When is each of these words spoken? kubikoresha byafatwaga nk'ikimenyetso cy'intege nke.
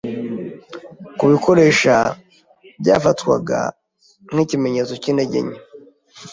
kubikoresha 1.19 1.95
byafatwaga 2.81 3.59
nk'ikimenyetso 4.33 4.93
cy'intege 5.01 5.37
nke. 5.45 5.57